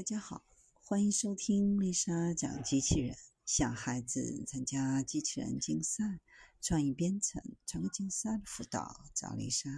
[0.00, 0.46] 大家好，
[0.82, 3.14] 欢迎收听丽莎讲机器人。
[3.44, 6.20] 小孩子参加机器人竞赛、
[6.62, 9.68] 创意编程、创客竞赛的辅导，找丽莎。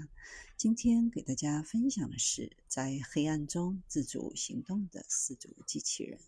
[0.56, 6.20] 今天给大家分享的是在黑暗中自主行动的四足机器人。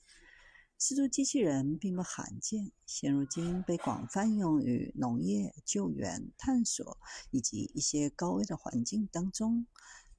[0.77, 6.99] 四足机器人并不罕见，现如今被广泛用于农业、救援、探索
[7.31, 9.69] 以及一些高危的环境当中。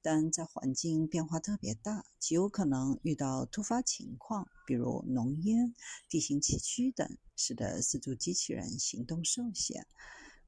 [0.08, 5.74] 但在环境变化特别大，极有可能遇到突发情况，比如浓烟、
[6.08, 9.84] 地形崎岖等，使得四足机器人行动受限。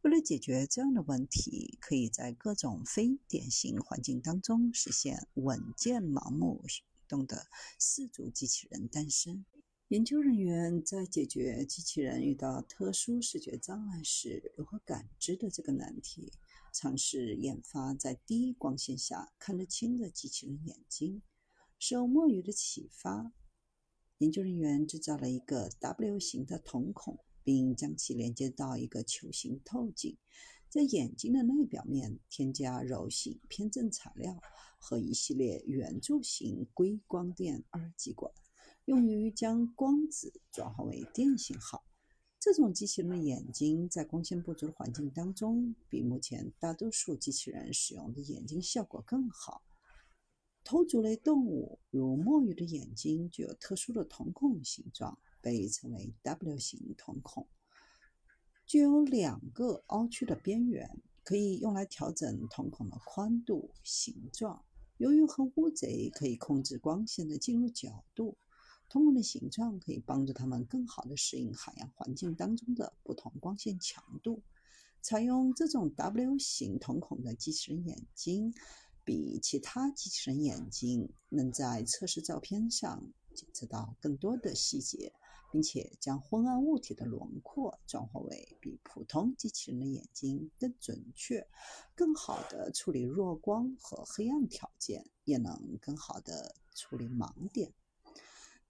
[0.03, 7.49] 为了解决这样的问题，可以在各种非典型环境当中实现稳健盲目行动的
[7.81, 9.45] 四足机器人诞生。
[9.89, 16.33] 研究人员在解决机器人遇到特殊视觉障碍时如何感知的这个难题。
[16.81, 21.23] 尝试研发在低光线下看得清的机器人眼睛。
[21.77, 23.33] 受墨鱼的启发，
[24.19, 30.17] 研究人员制造了一个 W 型的瞳孔，并将其连接到一个球形透镜，
[30.69, 34.41] 在眼睛的内表面添加柔性偏振材料
[34.79, 38.33] 和一系列圆柱形硅光电二极管，
[38.85, 41.88] 用于将光子转化为电信号。
[42.49, 49.61] 这种机器人的眼睛在光线不足的环境当中，比目前大多数机器人使用的眼睛效果更好。
[50.65, 57.47] 头足类动物如墨鱼的眼睛具有特殊的瞳孔形状，被称为 W 型瞳孔，
[58.65, 60.89] 具有两个凹曲的边缘，
[61.23, 64.65] 可以用来调整瞳孔的宽度、形状。
[64.97, 68.39] 由于和乌贼可以控制光线的进入角度。
[68.89, 74.43] 瞳孔的形状可以帮助它们更好地适应海洋环境当中的不同光线强度。
[75.01, 78.53] 采用这种 W 型瞳孔的机器人眼睛，
[79.05, 85.13] 比其他机器人眼睛能在测试照片上检测到更多的细节，
[85.53, 91.47] 并且将昏暗物体的轮廓转化为比普通机器人的眼睛更准确、
[91.95, 97.73] 更好地处理弱光和黑暗条件，也能更好地处理盲点。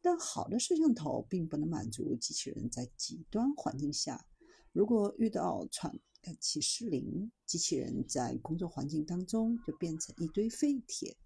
[0.00, 4.25] 但好的摄像头并不能满足机器人在极端环境下，
[4.72, 11.16] 如果遇到传感器失灵，机器人在工作环境当中就变成一堆废铁。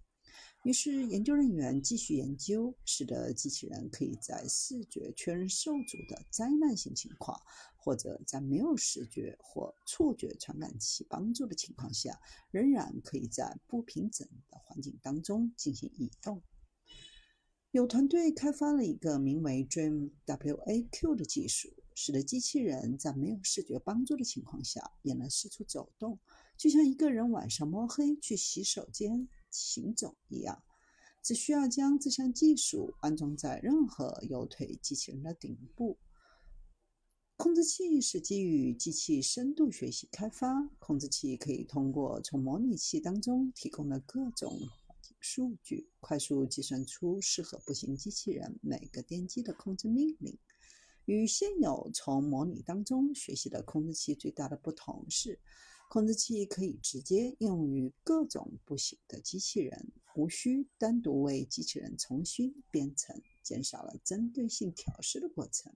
[0.63, 7.37] 于是，研究人员继续研究，使得机器人可以在视觉确认受阻的灾难性情况，
[7.75, 12.17] 或者在没有视觉或触觉传感器帮助的情况下，
[12.49, 16.41] 仍然可以在不平整的环境当中进行移动。
[17.73, 26.19] 有团队开发了一个名为 Dream WAQ 的技术，使得机器人在没有视觉帮助的情况下也能四处走动，
[26.55, 30.63] 就像一个人晚上摸黑去洗手间行走一样。
[31.23, 35.97] 只需要将这项技术安装在任何有腿机器人的顶部。
[37.37, 44.59] 控制器是基于机器深度学习开发，控制器可以通过从模拟器当中提供的各种。
[45.23, 50.37] 数据快速计算出适合步行机器人每个电机的控制命令。
[51.05, 55.39] 与现有从模拟当中学习的控制器最大的不同是，
[55.89, 65.73] 控制器可以直接用于各种步行的机器人，无需单独为机器人重新编程，减少了针对性调试的过程。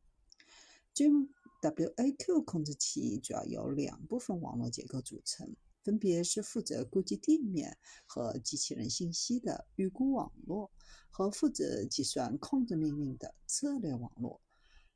[0.94, 5.56] GWAQ 控制器主要由两部分网络结构组成。
[5.88, 10.70] 分别是负责估计地面和机器人信息的预估网络，
[11.10, 14.42] 和负责计算控制命令的策略网络。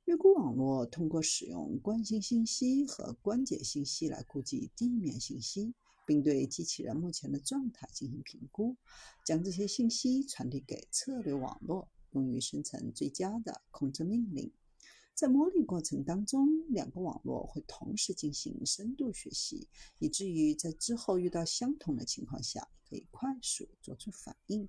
[0.03, 5.74] 预估网络通过使用惯性信息和关节信息来估计地面信息，
[6.06, 8.75] 并对机器人目前的状态进行评估，
[9.25, 14.52] 将这些信息传递给策略网络，用于生成最佳的控制命令。
[15.13, 19.67] 在模拟过程当中，两个网络会同时进行深度学习，
[19.99, 24.67] 以至于在之后遇到相同的情况下，可以快速做出反应。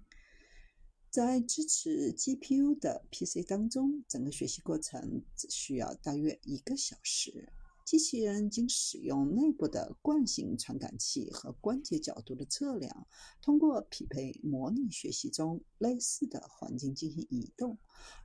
[1.11, 7.53] 在支持 GPU 的 PC 当中，整个学习过程只需要大约一个小时。
[7.93, 13.07] 机器人仅使用内部的惯性传感器和关节角度的测量，
[13.43, 17.77] 通过匹配模拟学习中类似的环境进行移动。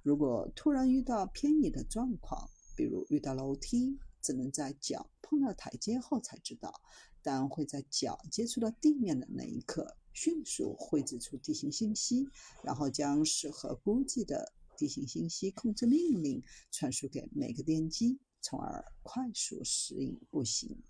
[0.03, 6.73] 如果突然遇到偏移的状况，比如遇到楼梯，只能在脚碰到台阶后才知道，
[7.21, 12.25] 但会在脚接触到地面的那一刻，迅速绘制出地形信息，
[12.63, 16.41] 然后将适合估计的地形信息控制命令
[16.71, 18.17] 传输给每个电机。
[18.47, 20.81] 从而快速适应步行。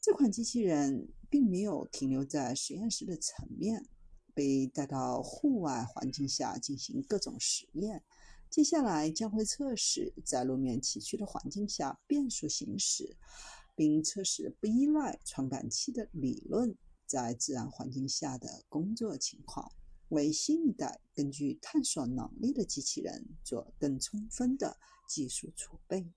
[0.00, 3.88] 这款机器人并没有停留在实验室的层面，
[4.34, 8.02] 被带到户外环境下进行各种实验。
[8.50, 13.16] 接下来将会测试在路面崎岖的环境下变速行驶，
[13.76, 16.76] 并测试不依赖传感器的理论
[17.06, 19.70] 在自然环境下的工作情况，
[20.08, 24.76] 为新一代根据探索能力的机器人做更充分的
[25.08, 26.10] 技术储备。